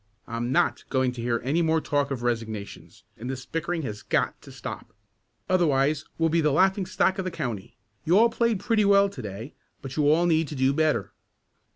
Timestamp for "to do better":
10.47-11.13